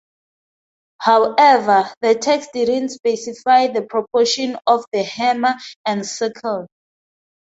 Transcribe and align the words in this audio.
However 0.99 1.93
the 2.01 2.15
text 2.15 2.49
didn't 2.53 2.89
specify 2.89 3.67
the 3.67 3.83
proportion 3.83 4.57
of 4.65 4.83
the 4.91 5.03
hammer 5.03 5.53
and 5.85 6.03
sickle. 6.07 6.65